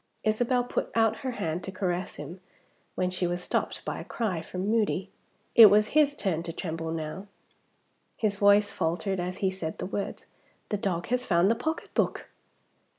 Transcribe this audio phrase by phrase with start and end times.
[0.23, 2.39] Isabel put out her hand to caress him,
[2.95, 5.11] when she was stopped by a cry from Moody.
[5.53, 7.27] It was his turn to tremble now.
[8.17, 10.25] His voice faltered as he said the words,
[10.69, 12.31] "The dog has found the pocketbook!"